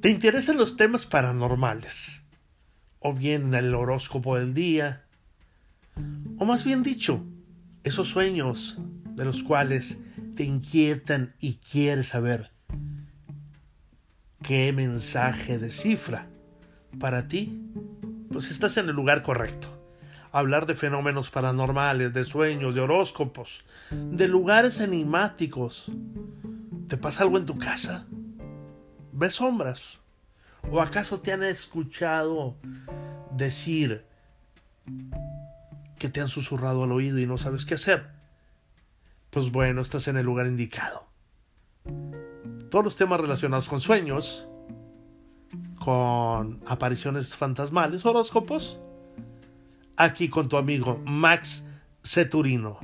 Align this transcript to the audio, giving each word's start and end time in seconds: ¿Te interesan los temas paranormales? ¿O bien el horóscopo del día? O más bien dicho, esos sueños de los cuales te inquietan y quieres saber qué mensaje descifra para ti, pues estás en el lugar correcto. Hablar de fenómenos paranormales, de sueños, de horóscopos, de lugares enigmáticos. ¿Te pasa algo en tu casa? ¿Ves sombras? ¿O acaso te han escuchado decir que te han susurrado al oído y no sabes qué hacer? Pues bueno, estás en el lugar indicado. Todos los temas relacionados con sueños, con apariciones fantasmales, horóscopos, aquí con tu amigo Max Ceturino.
¿Te 0.00 0.08
interesan 0.08 0.56
los 0.56 0.78
temas 0.78 1.04
paranormales? 1.04 2.22
¿O 3.00 3.12
bien 3.12 3.52
el 3.52 3.74
horóscopo 3.74 4.38
del 4.38 4.54
día? 4.54 5.04
O 6.38 6.46
más 6.46 6.64
bien 6.64 6.82
dicho, 6.82 7.22
esos 7.84 8.08
sueños 8.08 8.78
de 9.04 9.26
los 9.26 9.42
cuales 9.42 9.98
te 10.36 10.44
inquietan 10.44 11.34
y 11.38 11.56
quieres 11.56 12.08
saber 12.08 12.50
qué 14.42 14.72
mensaje 14.72 15.58
descifra 15.58 16.28
para 16.98 17.28
ti, 17.28 17.60
pues 18.32 18.50
estás 18.50 18.78
en 18.78 18.88
el 18.88 18.96
lugar 18.96 19.22
correcto. 19.22 19.68
Hablar 20.32 20.64
de 20.64 20.76
fenómenos 20.76 21.30
paranormales, 21.30 22.14
de 22.14 22.24
sueños, 22.24 22.74
de 22.74 22.80
horóscopos, 22.80 23.64
de 23.90 24.28
lugares 24.28 24.80
enigmáticos. 24.80 25.92
¿Te 26.88 26.96
pasa 26.96 27.24
algo 27.24 27.36
en 27.36 27.44
tu 27.44 27.58
casa? 27.58 28.06
¿Ves 29.20 29.34
sombras? 29.34 30.00
¿O 30.70 30.80
acaso 30.80 31.20
te 31.20 31.30
han 31.30 31.42
escuchado 31.42 32.56
decir 33.30 34.06
que 35.98 36.08
te 36.08 36.22
han 36.22 36.28
susurrado 36.28 36.84
al 36.84 36.92
oído 36.92 37.18
y 37.18 37.26
no 37.26 37.36
sabes 37.36 37.66
qué 37.66 37.74
hacer? 37.74 38.08
Pues 39.28 39.52
bueno, 39.52 39.82
estás 39.82 40.08
en 40.08 40.16
el 40.16 40.24
lugar 40.24 40.46
indicado. 40.46 41.04
Todos 42.70 42.82
los 42.82 42.96
temas 42.96 43.20
relacionados 43.20 43.68
con 43.68 43.82
sueños, 43.82 44.48
con 45.78 46.62
apariciones 46.66 47.36
fantasmales, 47.36 48.06
horóscopos, 48.06 48.80
aquí 49.98 50.30
con 50.30 50.48
tu 50.48 50.56
amigo 50.56 50.98
Max 51.04 51.68
Ceturino. 52.02 52.80